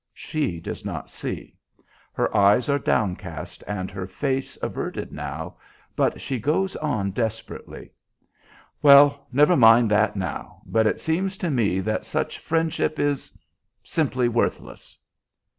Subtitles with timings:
[0.15, 1.55] She does not see.
[2.11, 5.57] Her eyes are downcast and her face averted now,
[5.95, 7.91] but she goes on desperately.
[8.81, 13.37] "Well, never mind that now; but it seems to me that such friendship is
[13.83, 14.97] simply worthless."